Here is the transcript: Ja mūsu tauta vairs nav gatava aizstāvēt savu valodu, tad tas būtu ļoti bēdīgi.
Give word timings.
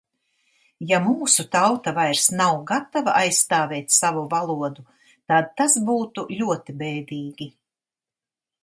Ja 0.91 0.99
mūsu 1.07 1.43
tauta 1.55 1.93
vairs 1.97 2.23
nav 2.39 2.57
gatava 2.71 3.15
aizstāvēt 3.19 3.95
savu 3.99 4.25
valodu, 4.33 4.87
tad 5.35 5.53
tas 5.63 5.79
būtu 5.93 6.29
ļoti 6.43 6.79
bēdīgi. 6.83 7.53